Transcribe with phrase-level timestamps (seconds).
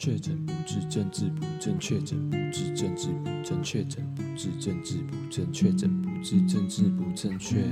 [0.00, 7.62] 确诊不治，政治不正确；诊不治，政治不正确；诊不治，政治不正确；诊不治，政治不正确。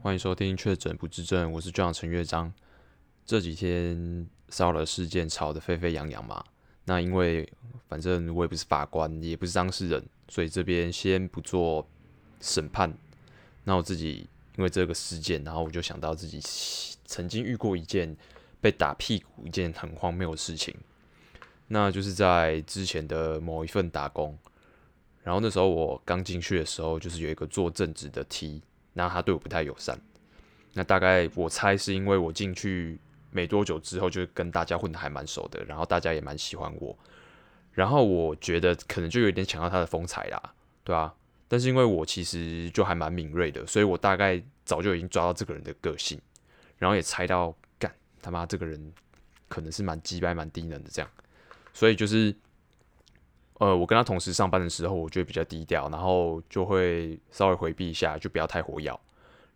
[0.00, 2.52] 欢迎收听《确诊不治症》，我是队长陈乐章。
[3.24, 6.44] 这几天骚扰事件吵得沸沸扬扬嘛，
[6.86, 7.48] 那因为
[7.88, 11.88] 反正我也不是法官，也不是当事人，所以这边先不做
[12.40, 12.92] 审判。
[13.62, 16.40] 那我自己因为这个事件，然后我就想到自己
[17.04, 18.16] 曾经遇过一件
[18.60, 20.74] 被打屁股，一件很荒谬的事情。
[21.68, 24.38] 那就是在之前的某一份打工，
[25.22, 28.62] 然后那时候我刚进去的时候，就是有一个做正职的 T，
[28.92, 29.98] 那他对我不太友善。
[30.74, 36.96] 那大概我猜是因为我进去没多久之后，就跟大家混得还蛮熟的，然后大家也蛮喜欢我，
[37.72, 41.14] 然后我觉得可能就有点抢到他的风采啦，对啊。
[41.48, 46.20] 但是因为我其实就还蛮敏锐的，所以我大概早就已经抓到这个人的个性，
[46.76, 48.92] 然后也猜到干他妈这个人
[49.48, 51.10] 可能是蛮鸡掰、蛮低能的这样。
[51.76, 52.34] 所以就是，
[53.58, 58.98] 呃，我跟他同时上班的时候，我觉得比较低调，然后就会稍微回避一下，就不要太火药。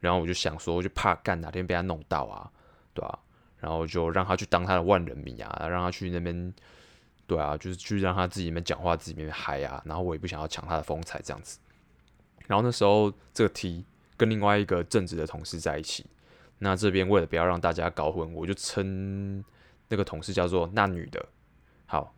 [0.00, 2.50] 然后我就想说，就怕干哪天被他弄到啊，
[2.92, 3.18] 对啊，
[3.58, 6.52] 然后就让他去当他的万人迷啊，让他去那边，
[7.26, 9.82] 对啊，就是去让他自己那边讲话，自己那边嗨啊。
[9.86, 11.58] 然后我也不想要抢他的风采这样子。
[12.46, 13.86] 然后那时候这个 T
[14.18, 16.04] 跟另外一个正直的同事在一起，
[16.58, 19.42] 那这边为了不要让大家搞混，我就称
[19.88, 21.26] 那个同事叫做那女的。
[21.90, 22.14] 好，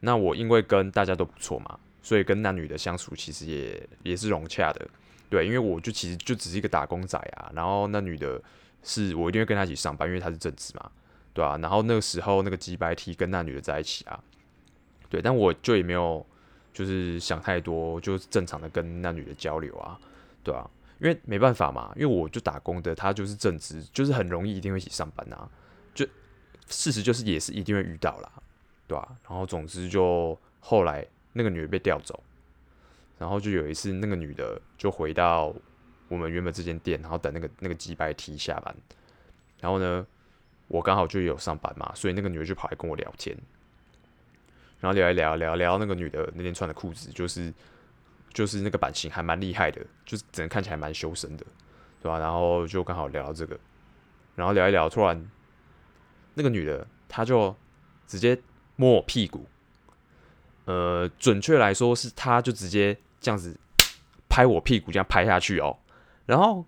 [0.00, 4.88] 那我因为跟大家都不错嘛，所以跟那女的相处其实也也是融洽的，
[5.28, 8.42] 对，因为我就其实就只是一个打工仔啊，然后那女的
[8.82, 10.90] 是我一定会跟她一起上班，因为她是正职嘛，
[11.34, 14.18] 对啊，然后那个时候那个鸡掰 T 跟那女的在一起啊，
[15.10, 16.26] 对，但我就也没有
[16.72, 20.00] 就是想太多，就是正常的跟那女的交流啊，
[20.42, 20.66] 对啊，
[21.00, 25.46] 因为没办法嘛，因为我就打工的，她就是正职，就是很容易一定会一起上班啊，
[25.94, 26.06] 就
[26.66, 28.32] 事实就是也是一定会遇到啦。
[28.86, 29.16] 对吧？
[29.26, 32.22] 然后总之就后来那个女的被调走，
[33.18, 35.54] 然后就有一次那个女的就回到
[36.08, 38.74] 我们原本这间店，然后等那个那个鸡掰 T 下班，
[39.60, 40.06] 然后呢，
[40.68, 43.34] 我刚好就有上班嘛，所以那个女的就跑来跟我聊天，
[44.78, 47.50] 然后聊一聊聊聊那个女的那天穿的裤子就是
[48.34, 51.46] 就是那个版型还蛮厉害的，就是整个看起来蛮修身的，
[52.02, 52.18] 对吧？
[52.18, 53.58] 然后就刚好聊到这个，
[54.34, 55.30] 然后聊一聊，突然
[56.34, 57.56] 那个女的她就
[58.06, 58.38] 直接。
[58.82, 59.46] 摸我屁股，
[60.64, 63.56] 呃，准确来说是，他就直接这样子
[64.28, 65.78] 拍我屁股，这样拍下去哦。
[66.26, 66.66] 然后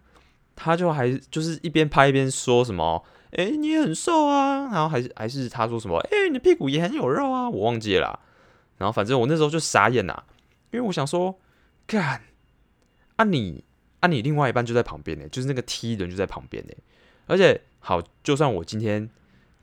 [0.55, 3.05] 他就还就是一边拍一边说什么
[3.37, 8.21] ：“哎，你也很瘦啊。”然后还是还是他说什么：“哎，你的屁股也很有肉啊。”我忘记了。
[8.79, 10.23] 然后反正我那时候就傻眼呐，
[10.71, 11.37] 因为我想说，
[11.85, 12.23] 干
[13.17, 13.65] 啊你
[13.99, 16.73] 啊你另外一半就在旁边呢，就是那个 T 人就在旁边呢。
[17.27, 19.11] 而且好，就算我今天。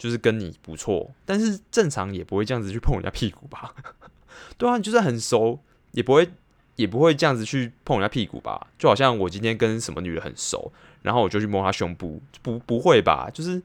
[0.01, 3.75] 就是跟你不错，但是正常也不会这样子去碰人家屁股吧？
[4.57, 5.59] 对啊，你就算很熟，
[5.91, 6.27] 也不会
[6.75, 8.65] 也不会这样子去碰人家屁股吧？
[8.79, 10.73] 就好像我今天跟什么女人很熟，
[11.03, 13.29] 然后我就去摸她胸部，不不会吧？
[13.31, 13.61] 就是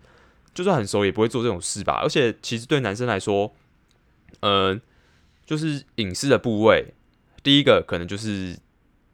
[0.52, 2.02] 就算很熟，也不会做这种事吧？
[2.02, 3.50] 而且其实对男生来说，
[4.40, 4.78] 呃，
[5.46, 6.92] 就是隐私的部位，
[7.42, 8.58] 第一个可能就是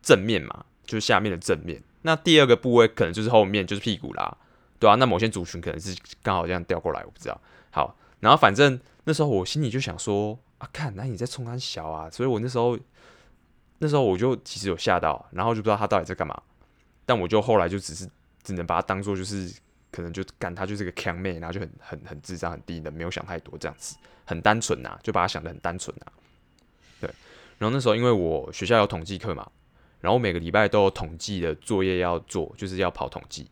[0.03, 4.39] 正面嘛，就是下面的正面，那第二个部位可能就是后面，就是屁股啦。
[4.83, 7.41] 对啊，那某些族群可能是刚好这样调过来，我不知道。
[7.71, 12.77] 好，然后反正那时候我心里就想说啊，看，那你在冲安小啊，所以我那时候
[13.79, 16.37] 那时候我就其实有吓到，然后就不知道他到底在干嘛。
[17.07, 18.11] 但我就后来就只是
[18.43, 19.55] 只能把他当做就是
[19.93, 26.07] 可能就干他就是个强妹，然后就很很很智商很低的，没有想太多这样子，很单纯呐，就把他想得很单纯呐。
[27.01, 27.09] 对，
[27.59, 29.49] 然后那时候因为我学校有统计课嘛，
[30.01, 33.49] 然后每个礼拜都有统计的作业要做，就是要跑统计。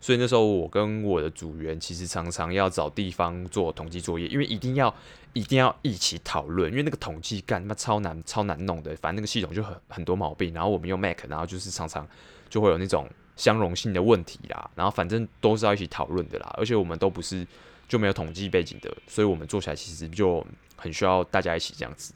[0.00, 4.94] 所以那时候我跟我的组员其实常常要找地方做统计作业，因为一定要
[5.32, 12.06] 一定要一起讨论，因为那个统计干他妈超难超难弄的，反正那个系统就很很多毛病，然后我们用 Mac，然后就是常常
[12.48, 17.44] 就会有那种相容性的问题啦，然后反正都是要一起讨论的啦，而且我们都不是
[17.88, 22.14] 就没有统计背景的，所以我们做起来其实就很需要大家一起这样子，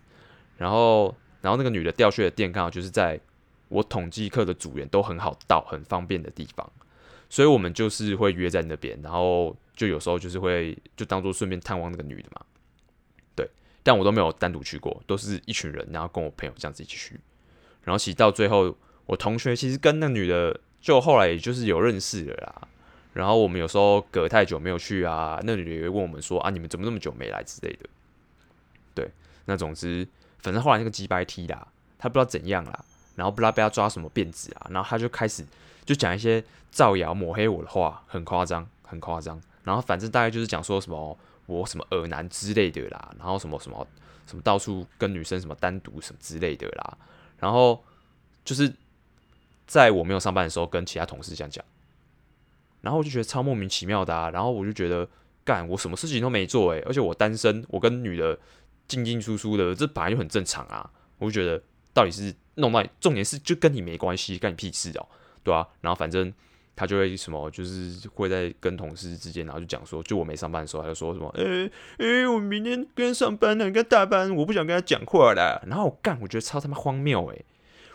[0.56, 3.18] 然后然后那个女的调去的店刚好就是在
[3.68, 6.70] 我统计课的组员都很好到很方便的地方。
[7.32, 12.44] 所以我们就是会约在那边，然后就有时候就是会就当做顺便探望那个女的嘛，
[13.34, 13.48] 对。
[13.82, 17.18] 但我都没有单独去过，都是一群人，然后跟我朋友这样子一起去。
[17.84, 18.76] 然后其实到最后，
[19.06, 22.68] 我同学其实跟那女的就后来也就是有认识了啦。
[23.14, 27.88] 然后我们有时候隔太久没有去啊，那女的也会问我们说啊，你们怎么那么久没来之类的。
[28.94, 29.10] 对，
[29.46, 30.06] 那总之
[30.40, 32.84] 反正后来那个鸡掰 T 啦，他不知道怎样啦，
[33.16, 35.42] 然后不知道被他抓什么辫子啊，然后他就开始。
[35.84, 36.40] 就讲一些
[36.72, 39.40] 造谣抹黑我的话，很夸张，很夸张。
[39.62, 41.16] 然后反正大概就是讲说什么，
[41.46, 43.86] 我什么恶男之类的啦，然后什么什么
[44.26, 46.98] 什么到处跟女生什么单独什么之类的啦，
[47.38, 47.84] 然后
[48.44, 48.74] 就是
[49.66, 51.64] 在我没有上班的时候跟其他同事这样讲，
[52.80, 55.06] 然后我就觉得超莫名其妙的啊，然后我就觉得
[55.44, 58.36] 干我什么事情都没做诶、而且我单身，我跟女的
[58.88, 65.06] 进进出出的，这本来就很正常啊，我就觉得到底是弄到重点是就跟你没关系，干你屁事哦，
[65.44, 66.32] 对啊，然后反正。
[66.74, 75.62] 他就会什么，就是会在跟同事之间，然后就讲说，就我没上班的时候，他就说什么，诶、欸、诶、我明天跟上班呢，跟大班，我不想跟他讲话了。
[75.66, 77.44] 然后我干，我觉得超他妈荒谬诶，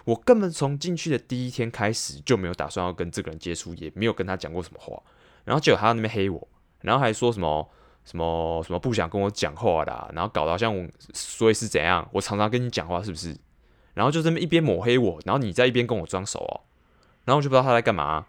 [0.05, 5.01] 我根本从进去的第一天开始就没有打算要跟这个人接触，也没有跟他讲过什么话。
[5.43, 6.47] 然后结果他那边黑我，
[6.81, 7.67] 然后还说什么
[8.05, 13.35] 什么什么不想跟我讲话的，然后搞得好像我所以是怎样，我常常跟你讲话是不是？
[13.95, 16.61] 然后就这么一边抹黑我，然后你在一边跟我装熟哦，
[17.25, 18.27] 然后我就不知道他在干嘛。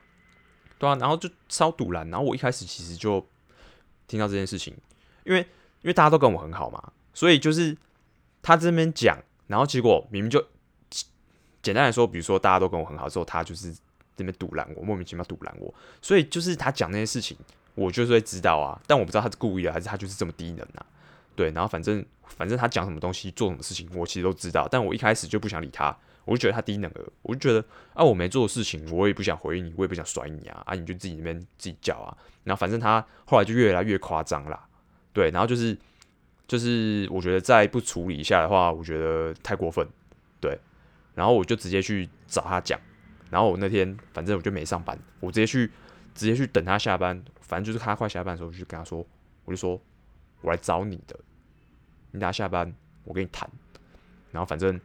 [0.78, 3.26] 对啊，然后就超堵拦，然后我一开始其实就
[4.06, 4.72] 听到这件事情，
[5.25, 5.40] 因为
[5.82, 7.76] 因为大家都跟我很好嘛，所以就是
[8.40, 10.44] 他这边讲，然后结果明明就
[11.62, 13.75] 简单来说，比如说大家都跟我很好之后，他就是
[14.16, 17.36] 这边堵拦我，莫名其妙堵拦我，所以就是他讲那些事情，
[17.74, 20.86] 我就是会知道啊，但我不知道他是故意的还是他就是这么低能啊，
[21.34, 22.04] 对，然后反正
[22.36, 25.96] 反正他讲什么东西做什么事情，我其实都知道，但我一开始就不想理他。
[26.28, 32.14] 我就觉得他低能儿，我就觉得啊，我没做的事情，我也不想回应你，我也不想甩你啊，啊，你就自己那边自己叫啊。
[32.44, 34.69] 然后反正他后来就越来越夸张啦，
[35.14, 35.75] 对，然后就是
[36.46, 39.88] 就是我觉得再不处理一下的话，我觉得太过分，
[40.38, 40.58] 对。
[41.14, 42.78] 然后我就直接去找他讲，
[43.31, 45.70] 然后我那天反正我就没上班，我直接去
[46.14, 49.04] 直接去等他下班，反正就是他快下班的时候，我就跟他说，
[49.46, 49.81] 我就说
[50.42, 51.19] 我来找你的，
[52.10, 52.70] 你等下下班
[53.04, 53.50] 我跟你谈，
[54.31, 54.78] 然后反正。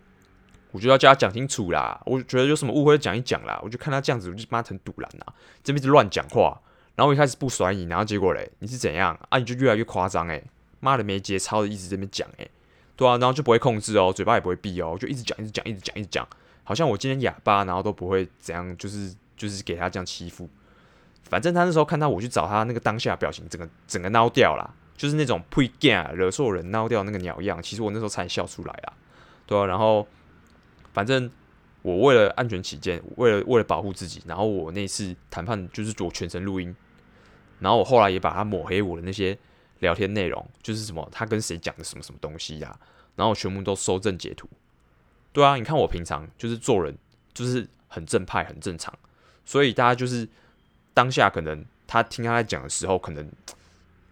[0.73, 2.01] 我就要叫他讲清楚啦！
[2.03, 3.59] 我觉得有什么误会讲一讲啦！
[3.63, 5.33] 我就看他这样子，我就骂他很赌烂呐，
[5.63, 6.59] 这边是乱讲话。
[6.95, 9.37] 然后我一开始不甩你，然后结果嘞，你是怎样啊？
[9.37, 10.43] 你就越来越夸张诶，
[10.79, 12.49] 妈的没节操的一直这边讲诶，
[12.95, 16.27] 对啊，然后就不会控制哦，嘴巴也不会闭哦，就一直讲，一直讲，一直讲，一直讲，
[16.63, 20.49] 好像我今天哑巴，然后都不会怎样，就是就是给他这样欺负。
[21.23, 24.67] 反正他那时候看到我去找他那个当下表情，整个整个孬掉啦，
[24.97, 27.61] 就是那种呸干惹错人孬掉那个鸟样。
[27.61, 28.93] 其实我那时候才笑出来啦，
[29.45, 30.07] 对啊，然后。
[30.93, 31.29] 反正
[31.81, 36.73] 我为了安全起见，为了为了保护自己，然后我那次谈判就是做全程录音，
[37.59, 39.37] 然后我后来也把他抹黑我的那些
[39.79, 42.79] 聊天内容，就是什么他跟谁讲的什么什么东西呀、
[43.15, 44.47] 然后我全部都收证截图。
[45.33, 46.95] 对啊，你看我平常就是做人
[47.33, 48.97] 就是很正派很正常，
[49.43, 50.29] 所以大家就是
[50.93, 53.27] 当下可能他听他在讲的时候，可能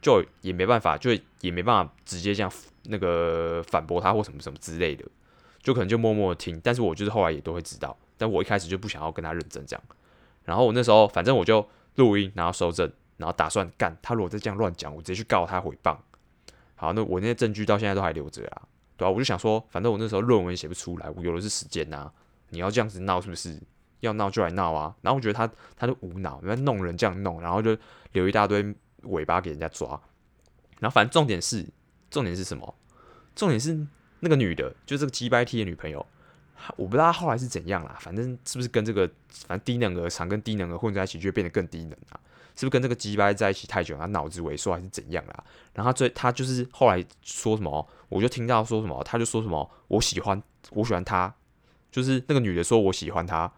[0.01, 1.11] 就也没办法，就
[1.41, 2.51] 也没办法直接这样
[2.83, 5.05] 那个反驳他或什么什么之类的。
[5.61, 9.83] 就可能就默默的听，但是我就是后来也都会知道，但我一开始就不想要跟他认真这样，
[10.43, 15.97] 然后我那时候反正我就录音，然后收证，然后打算干他如果再这样乱讲，我直接去告他诽谤。
[16.75, 18.61] 好，那我那些证据到现在都还留着啊，
[18.97, 19.11] 对吧、啊？
[19.11, 22.13] 我就想说，反正我那时候论文写不出来，我有的是时间呐、啊，
[22.49, 23.61] 你要这样子闹是不是？
[23.99, 24.95] 要闹就来闹啊！
[25.03, 25.47] 然后我觉得他
[25.77, 27.77] 他就无脑，那弄人这样弄，然后就
[28.13, 28.73] 留一大堆
[29.03, 29.89] 尾巴给人家抓，
[30.79, 31.63] 然后反正重点是
[32.09, 32.73] 重点是什么？
[33.35, 33.85] 重点是。
[34.21, 36.05] 那个女的，就这个鸡掰 T 的女朋友，
[36.77, 37.97] 我不知道她后来是怎样啦。
[37.99, 42.19] 反正是不是跟这个反正低能儿常跟低能儿混在一起，就会变得更低能啊？
[42.55, 45.43] 是不是跟这个鸡掰在一起太久，她脑子萎缩还是怎样啦？
[45.73, 51.33] 然后最她就是后来说什么，我就听到说什么，她就说什么我喜欢我喜欢她，
[51.91, 53.51] 就是那个女的说我喜欢她，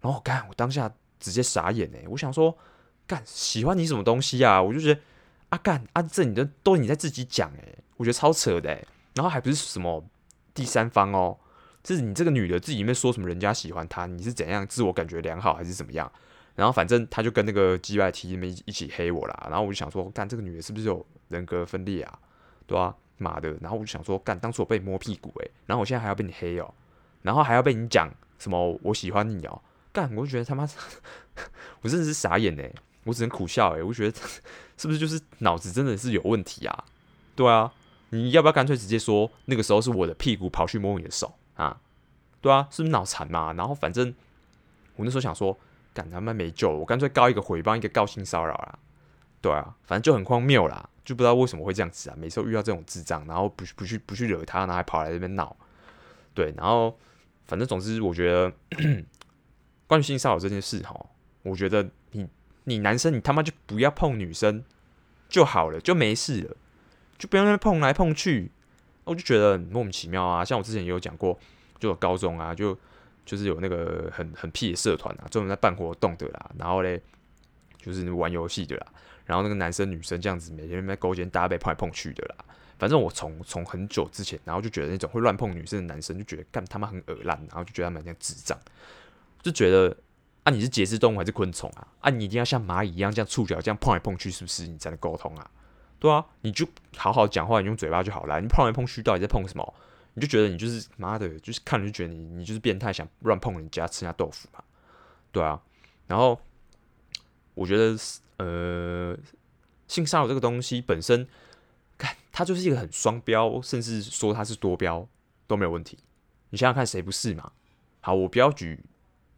[0.00, 2.58] 然后干我当下直接傻眼哎，我想说
[3.06, 4.60] 干喜欢你什么东西啊？
[4.60, 5.00] 我就觉得
[5.48, 8.84] 啊干啊这你的都你在自己讲哎，我觉得超扯的哎。
[9.14, 10.04] 然后还不是什么
[10.54, 11.38] 第三方哦，
[11.82, 16.10] 就是你这个女的自己里面说什么人家喜欢她，你是怎样自我感觉良好还是怎么样？
[16.54, 19.46] 然后反正他就跟那个 G Y T 们一起黑我啦。
[19.48, 22.18] 然后我就想说，干这个女的是不是有人格分裂啊？
[22.66, 23.56] 对啊，妈的！
[23.62, 26.74] 然后我就想说，干当初我被摸屁股诶，然后我现在还要被你黑哦，
[27.22, 28.06] 然后还要被你讲
[28.38, 29.62] 什么我喜欢你哦，
[29.94, 30.68] 干我就觉得他妈，
[31.80, 34.18] 我真的是傻眼诶，我只能苦笑诶，我觉得
[34.76, 36.84] 是不是就是脑子真的是有问题啊？
[37.34, 37.72] 对啊。
[38.14, 41.80] 你要不要干脆直接说那个时候是我的屁股跑去摸你的手啊？
[42.42, 43.54] 对啊，是不是脑残嘛？
[43.54, 44.14] 然后反正
[44.96, 45.58] 我那时候想说，
[45.94, 48.78] 干他妈没救，我干脆告一个诽谤，一个告性骚扰啦。
[49.40, 52.16] 对啊，反正就很荒谬啦，就不知道为什么会这样子啊。
[52.18, 55.56] 每次遇到这种智障，然后不去不去不去惹他，然后还跑来这边闹。
[56.34, 56.98] 对，然后
[57.46, 58.52] 反正总之，我觉得
[59.86, 61.06] 关于性骚扰这件事哈，
[61.42, 62.28] 我觉得你
[62.64, 64.62] 你男生你他妈就不要碰女生
[65.28, 66.56] 就好了，就没事了。
[67.18, 68.50] 就不要那边碰来碰去，
[69.04, 70.44] 我就觉得很莫名其妙啊。
[70.44, 71.38] 像我之前也有讲过，
[71.78, 72.76] 就有高中啊，就
[73.24, 76.50] 就是有那个很很屁的社团啊，专门在办活动的啦。
[76.58, 77.00] 然后嘞，
[77.78, 78.86] 就是玩游戏的啦。
[79.24, 82.44] 然后那个男生女生这样子每天在勾肩搭背碰来碰去的啦。
[82.78, 88.58] 反正我从从很久之前，然后就觉得那种会乱碰女生的男生，就觉得干他妈很恶烂，然后就觉得他们像智障，
[89.40, 89.96] 就觉得
[90.42, 91.86] 啊你是节肢动物还是昆虫啊？
[92.00, 95.48] 啊你一定要像蚂蚁一样这样触角这样碰来碰去，是不是你才能沟通啊？
[96.02, 96.66] 对啊，你就
[96.96, 98.40] 好好讲话，你用嘴巴就好了。
[98.40, 99.74] 你碰来碰去，到底在碰什么？
[100.14, 104.64] 你就觉得你就是妈的，就是看了就觉得你你就是变态，想乱碰人家吃人家豆腐嘛？
[105.30, 105.62] 对啊，
[106.08, 106.40] 然后
[107.54, 107.96] 我觉得
[108.38, 109.16] 呃，
[109.86, 111.28] 性骚扰这个东西本身。
[111.98, 115.06] 看它就是一个很双标，甚至说它是多标
[115.46, 115.96] 都没有问题。
[116.50, 117.52] 你想想看，谁不是嘛？
[118.00, 118.80] 好，我不要举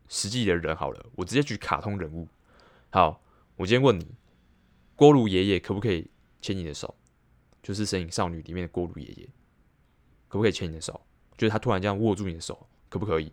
[0.08, 2.26] 实际的人好了，我直接举卡通人物。
[2.88, 3.20] 好，
[3.56, 4.06] 我今天问你，
[4.96, 6.08] 锅炉爷爷可不可以
[6.44, 6.94] 牵你的手？
[7.62, 9.26] 就是《神隐少女》里面的锅炉爷爷，
[10.28, 11.00] 可不可以牵你的手？
[11.38, 13.32] 就是他突然这样握住你的手，可不可以？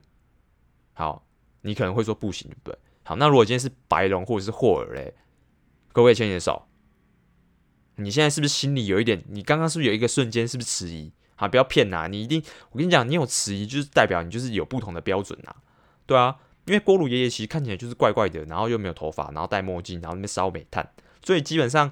[0.93, 1.27] 好，
[1.63, 2.79] 你可能会说不行，对不对？
[3.03, 5.13] 好，那如果今天是白龙或者是霍尔嘞，
[5.91, 6.67] 可不可以牵你的手？
[7.95, 9.21] 你现在是不是心里有一点？
[9.27, 11.11] 你刚刚是不是有一个瞬间是不是迟疑？
[11.35, 12.07] 好，不要骗呐！
[12.07, 12.41] 你一定，
[12.71, 15.53] 我跟你讲，你有迟疑，就是代表你就是有不同的标准呐。
[16.05, 20.89] 对啊，因为锅炉爷爷其实看起来就是怪怪的，然后又没有头发，然后戴墨镜，然后那边烧煤炭，
[21.23, 21.91] 所以基本上，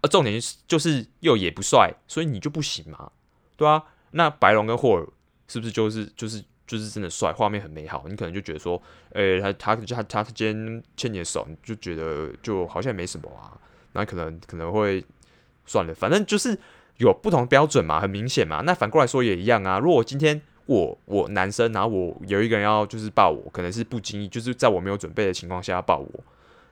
[0.00, 3.10] 呃，重点就是又也不帅，所以你就不行嘛。
[3.56, 5.06] 对啊，那白龙跟霍尔
[5.46, 8.04] 是不是就是就是就是真的帅，画面很美好？
[8.08, 13.52] 你可能就觉得说，诶、欸，他他他他今天牵你的手，你就觉得就好像也没什么啊。
[13.92, 15.04] 那可能可能会
[15.66, 16.58] 算了，反正就是
[16.96, 18.62] 有不同标准嘛，很明显嘛。
[18.62, 19.78] 那反过来说也一样啊。
[19.78, 26.24] 如果今天我我男生，然后我有一个人要就是抱我，可能是不经意，就是在我没有准备的情况下要抱我，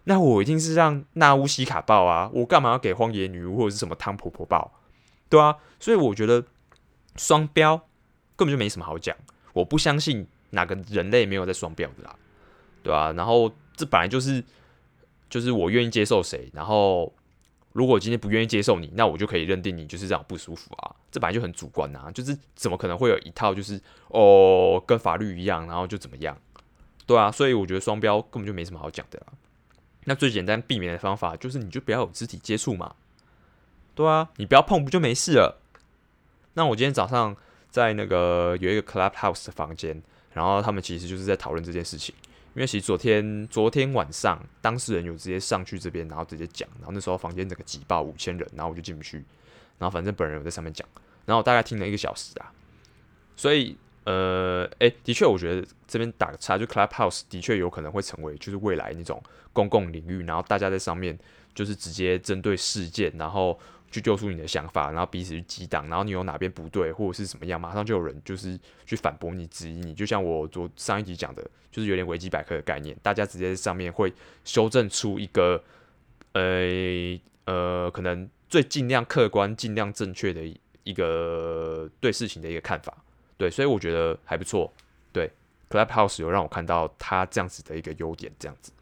[0.04, 2.30] 那我一定是让纳乌西卡报啊。
[2.32, 4.72] 我干嘛要给荒野女巫或者是什么汤婆婆报？
[5.28, 6.44] 对啊，所以我觉得
[7.16, 7.76] 双标
[8.36, 9.16] 根本就没什么好讲。
[9.52, 12.16] 我不相信哪个人类没有在双标的啦，
[12.82, 14.44] 对啊，然后这本来就是。
[15.32, 17.10] 就是我愿意接受谁，然后
[17.72, 20.94] 如果今天不愿意接受你，那我就可以认定你就是这样不舒服啊。
[21.10, 26.36] 这本来就很主观啊，就是怎么可能会有一套就是哦跟法律一样，然后就怎么样？
[27.06, 29.32] 对啊，所以我觉得双标根本就没什么好讲的啦。
[30.04, 32.94] 那最简单避免的方法就是你就不要有肢体接触嘛。
[33.94, 35.60] 对啊，你不要碰不就没事了？
[36.54, 37.36] 那我今天早上
[37.70, 42.14] 在那个有一个 Clubhouse 的房间，然后他们其实就是在讨论这件事情。
[42.54, 49.16] 因为其实昨天昨天晚上，当事人有直接上去这边，然后直接讲，然后那时候房间整个挤爆五千人，然后我就进不去，
[49.78, 50.86] 然后反正本人有在上面讲，
[51.24, 52.52] 然后我大概听了一个小时啊，
[53.36, 61.18] 所以呃，诶，的确我觉得这边打个叉，就 Clubhouse 的确有可能会成为就是未来那种公共领域，然后大家在上面
[61.54, 63.58] 就是直接针对事件，然后。
[63.92, 69.92] 去救出你的想法，然后彼此去激荡，然后你有哪边不对或者是什么样，马上就有人就是去反驳你、质疑你。
[69.92, 74.10] 就像我昨上一集讲的，就是有点维基百科的概念，大家直接在上面会
[74.46, 75.62] 修正出一个，
[76.32, 80.40] 呃呃，可能最尽量客观、尽量正确的
[80.84, 82.96] 一个对事情的一个看法。
[83.36, 84.72] 对，所以我觉得还不错。
[85.12, 85.30] 对
[85.68, 88.72] ，Clubhouse 有让我看到他这样子的一个优点，这样子。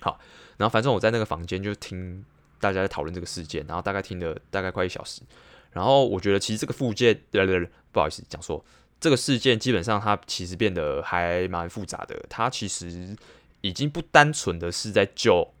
[0.00, 0.18] 好，
[0.56, 2.24] 然后反正我在那个房间就听。
[2.60, 5.22] 大家在讨论这个事件，然后大概听了大概快一小时，
[5.70, 8.64] 然后我觉得其实这个附件，对对对，不好意思讲说
[8.98, 13.16] 这个事件基本上它其实变得还蛮复杂的，它其实
[13.60, 15.54] 已经不单纯的是在救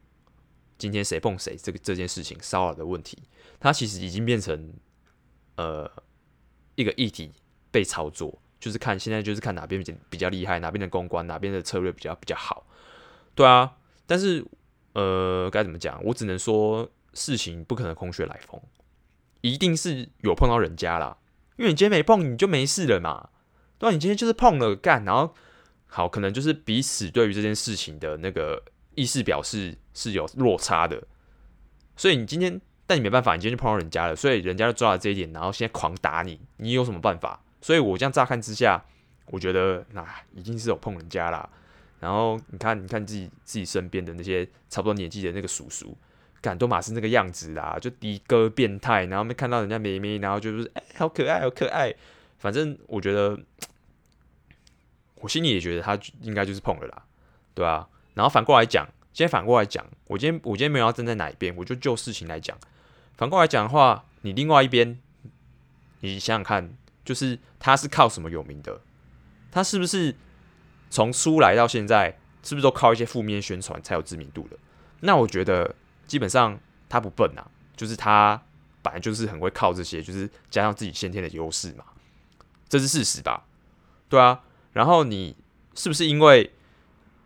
[0.76, 3.16] 今天谁碰谁这个这件事情骚扰的问题，
[3.60, 4.74] 它其实已经变成
[5.54, 5.88] 呃
[6.74, 7.32] 一个议题
[7.78, 9.80] 被操作，就是看现在就是看哪边
[10.10, 12.66] 比较厉害，哪边的公关哪边的策略比较比较好，
[13.34, 14.44] 对啊，但是。
[14.94, 16.02] 呃，该怎么讲？
[16.02, 18.60] 我只能说，事情不可能空穴来风，
[19.42, 21.18] 一定是有碰到人家啦。
[21.56, 23.28] 因为你今天没碰，你就没事了嘛。
[23.78, 25.36] 对啊，你今天就是碰了干，然后
[25.86, 28.60] 好，可能就是彼此对于这件事情的那个
[28.96, 31.00] 意思表示是有落差的。
[31.94, 37.40] 所以你今天，但你没办法，你今天就碰到人家了，所以人家就抓了这一点，然后现在狂打你，你有什么办法？
[37.60, 38.82] 所以我这样乍看之下，
[39.26, 41.48] 我觉得那已经是有碰人家啦。
[42.00, 45.96] 然后你看，你看自己自己身边的那些差不多年纪的那个叔叔，
[46.40, 51.92] 感都马是那个样子啦，就的哥变态，然后没看到人家妹妹，然后就是哎，好可爱，好可爱。
[52.38, 53.36] 反正我觉得，
[55.16, 57.02] 我心里也觉得他应该就是碰了啦，
[57.52, 57.88] 对啊。
[58.14, 62.56] 然后反过来讲，今天反过来讲，我今天我今天没有要站在哪一边，我就就事情来讲。
[63.16, 65.00] 反过来讲的话，你另外一边，
[66.00, 66.76] 你想想看，
[67.08, 68.82] 就是他是靠什么有名的？
[69.50, 70.14] 他是不是？
[70.90, 74.58] 从出来到现在，是不是都靠一些负面宣传才有知名度的？
[75.00, 75.74] 那我觉得
[76.06, 78.42] 基本上他不笨啊，就是他
[78.82, 81.84] 本来就是很会靠这些，就是加上自己先天的优势嘛，
[82.68, 83.46] 这是事实吧？
[84.10, 84.42] 对啊。
[84.74, 85.34] 然后你
[85.74, 86.52] 是不是因为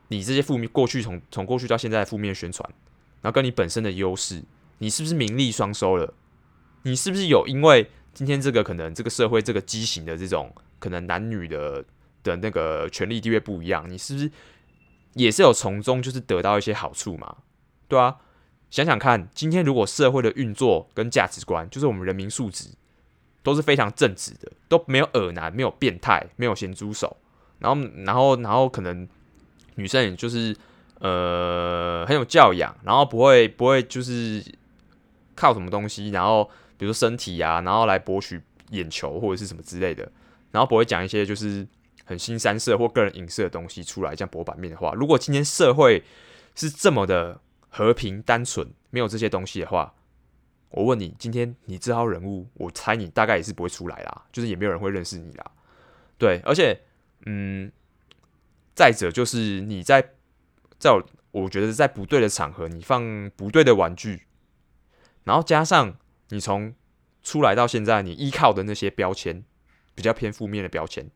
[0.08, 2.70] 你这些负面过去从从过去到现在负面宣传，
[3.20, 4.44] 然后跟你本身的优势，
[4.78, 6.14] 你是不是名利双收了？
[6.82, 11.84] 你是不是有因为今天这个可能这个社会这个畸形的这种可能男女的
[12.22, 14.30] 的那个权力地位不一样，你是不是
[15.14, 17.36] 也是有从中就是得到一些好处嘛？
[17.88, 18.16] 对啊，
[18.70, 22.70] 想想看，今天如果社会的运作跟价值观，就是我们人民素质
[23.42, 27.16] 都是非常正直的，都没有恶男，没有变态，没有咸猪手，
[27.58, 29.08] 然后然后然后可能
[29.74, 30.56] 女生也就是
[31.00, 34.42] 呃很有教养，然后不会不会就是
[35.42, 36.48] 靠什么东西，然后。
[36.78, 40.10] 比如说身体啊，然后来博取眼球或者是什么之类的，
[40.50, 41.64] 然后不会讲一些就是
[42.04, 46.02] 很新三色或个人隐私的东西出来，这样博版面的话，如果今天社会
[46.56, 49.94] 是这么的和平单纯，没有这些东西的话，
[50.70, 55.48] 我问你，今天你这号人物，我猜你大概也是不会出来啦，就是也没有人会认识你啦。
[56.18, 56.80] 对，而且，
[57.26, 57.70] 嗯，
[58.74, 60.14] 再者就是你在
[60.80, 64.26] 在我，我觉得在不对的场合，你放不对的玩具，
[65.24, 65.96] 然后加上。
[66.28, 66.74] 你从
[67.22, 69.44] 出来到现在，你依靠的那些标签，
[69.94, 71.10] 比较偏负面的标签，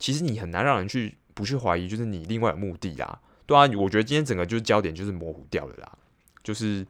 [0.00, 5.96] 其实你很难让人去不去怀疑，就是你另外有目的啦，对啊，我觉得今天整个就是焦点就是模糊掉了啦，
[6.42, 6.84] 就是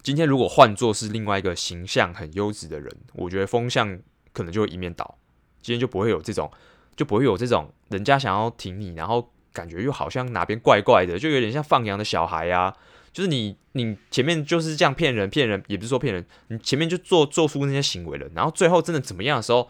[0.00, 4.00] 今天如果换作是另外一个形象很优质的人，我觉得风向
[4.32, 5.18] 可能就会一面倒，
[5.60, 6.50] 今天就不会有这种，
[6.96, 12.74] 就不会有这种人家想要挺你，然后感觉又好像哪边怪怪的，就有点像放羊的小孩啊。
[13.12, 19.68] 就是你，你前面就是这样骗人，骗人也不是说骗人，你前面就做做出那些行为了，然后最后真的怎么样的时候，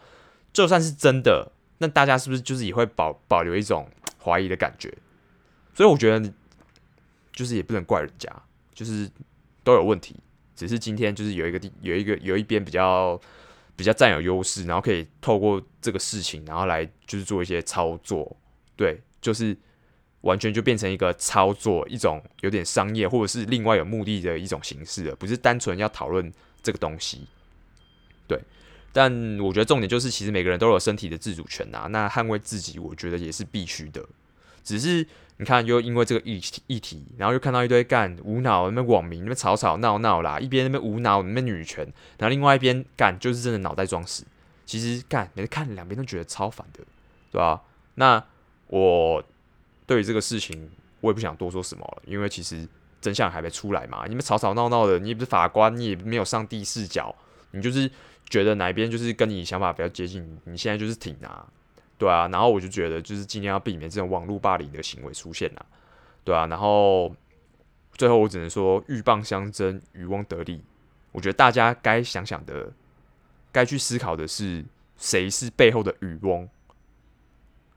[0.53, 3.85] 就算是真的，那大家是不是就是也会保保留一种
[4.23, 4.93] 怀疑的感觉？
[5.73, 6.33] 所以我觉得，
[7.33, 8.31] 就是也不能怪人家，
[8.73, 9.11] 就是
[9.63, 10.15] 都有问题，
[10.55, 13.19] 只是今天就是有一个地有一个有一边比较
[13.75, 18.37] 比较占有优势，然后可以透过这个事情，然后来就是做一些操作，
[18.77, 19.57] 对，就是。
[20.23, 27.27] 完全就变成一个操作，一种有点商业或者是另外有目的的一种形式了，不是单纯要讨论这个东西。
[28.25, 28.39] 对，
[28.93, 34.01] 但我觉得重点就是，其实每个人都有身体的自主权呐，那捍卫自己，我觉得也是必须的。
[34.63, 35.05] 只是
[35.37, 41.83] 你看，又因为这个议题议题，然后又看到一堆干无脑那边网民那边吵吵闹闹啦，一边那边无脑那边女权，
[42.17, 44.23] 然后另外一边干就是真的脑袋装屎。
[44.65, 46.79] 其实干，每次看两边都觉得超烦的，
[47.29, 47.61] 对吧？
[47.95, 48.23] 那
[48.67, 49.21] 我。
[49.85, 50.69] 对于这个事情，
[51.01, 52.67] 我也不想多说什么了，因为其实
[53.01, 54.05] 真相还没出来嘛。
[54.07, 57.13] 你们吵吵闹闹的，你也不是法官，你也没有上帝视角，
[57.51, 57.89] 你就是
[58.29, 61.45] 觉得哪一边就是跟你想法比较接近，你现在就是挺啊，
[61.97, 62.27] 对啊。
[62.29, 65.65] 然后我就觉得，就是尽量要避免这种网络霸凌的行为出现啊，
[66.23, 66.47] 对啊。
[66.47, 67.13] 然后
[67.93, 70.63] 最后我只能说，鹬蚌相争，渔翁得利。
[71.11, 72.71] 我觉得大家该想想的，
[73.51, 74.63] 该去思考的是，
[74.97, 76.49] 谁是背后的渔翁。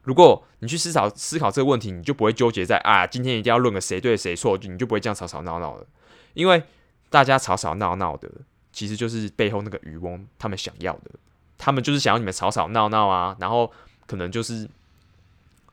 [0.07, 5.85] 如果你去思考思考这个问题，你就不会纠结在啊，今天一定要论个谁对谁错，你就不会这样吵吵闹闹的。
[6.35, 6.63] 因为
[7.11, 8.31] 大家吵吵闹闹的，
[8.73, 11.11] 其实就是背后那个渔翁他们想要的，
[11.59, 13.73] 他们就是想要你们吵吵闹闹啊，然后
[14.07, 14.69] 可能就是，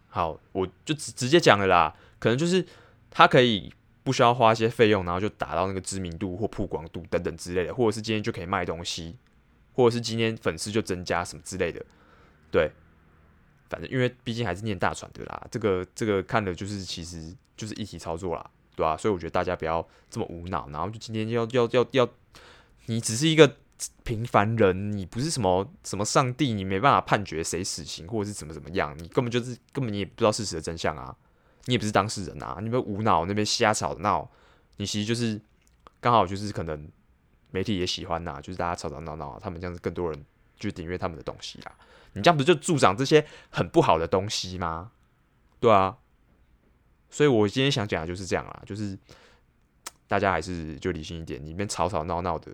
[0.09, 2.65] 好，我就直直接讲了啦，可能就是
[3.11, 3.71] 他可以
[4.03, 9.15] 不需要花一些费用，然后就达到那个知名度或曝光度等等之类的，或者是今天就可以卖东西，
[9.73, 11.85] 或者是今天粉丝就增加什么之类的，
[12.49, 12.71] 对。
[13.73, 18.97] 反正因为毕竟还是念大船的啦，这个这个看的就是其实就是一体操作啦，对吧、啊？
[18.97, 22.07] 所以我觉得大家不要这么无脑，然后就今天要要要要，
[22.85, 23.57] 你只是一个
[24.03, 31.15] 平凡人，你不是什么什么上帝，你没办法判决谁死刑或者是怎么怎么样，你根本就是根本你也不知道事实的真相啊，
[31.65, 34.29] 你也不是当事人啊，你们无脑那边瞎吵闹，
[34.77, 35.41] 你其实就是
[35.99, 36.87] 刚好就是可能
[37.49, 40.25] 媒体也喜欢呐，就是大家吵吵闹闹，他们这样子更多人
[40.59, 41.75] 就订阅他们的东西啦。
[42.13, 44.91] 你这样不就助长这些很不好的东西吗？
[45.59, 45.97] 对啊，
[47.09, 48.97] 所以我今天想讲的就是这样啦，就是
[50.07, 52.51] 大家还是就理性一点，里面吵吵闹闹的，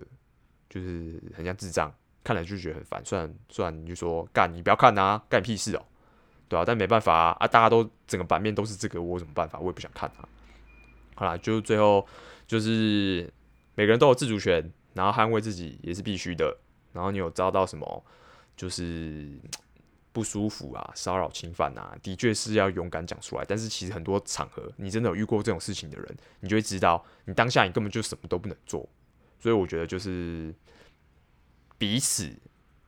[0.68, 1.92] 就是很像智障，
[2.22, 3.04] 看了就觉得很烦。
[3.04, 5.84] 虽然虽然你就说干你不要看啊，干你屁事哦，
[6.48, 9.58] 对啊，但没办法啊，大家都整个版面都是这个，我有什么办法？
[9.58, 10.28] 我也不想看啊。
[11.16, 12.06] 好啦，就最后
[12.46, 13.30] 就是
[13.74, 16.56] 每个人都有自主权，然后捍卫自己也是必须的。
[16.92, 18.04] 然后你有遭到什么？
[18.60, 19.26] 就是
[20.12, 23.44] 不舒服啊，骚扰、侵犯啊，的确是要勇敢讲出来。
[23.48, 28.86] 但是其实很多场合，你真的有遇过这种事情的人，你就会知道，你当下你根本就什么都不能做。
[29.38, 30.54] 所以我觉得就是
[31.78, 32.30] 彼此，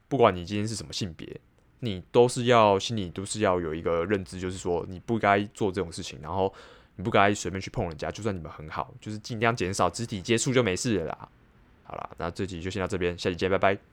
[0.08, 1.40] 不管你今天是什么性别，
[1.78, 6.52] 你都是要心里都是要有一个认知，就是说你不该做这种事情，然后
[6.96, 11.28] 你不该随便去碰人家，就算你们很好，就是尽量减少肢体接触就没事了啦。
[11.84, 13.91] 好啦，那这集就先到这边，下期见，拜拜。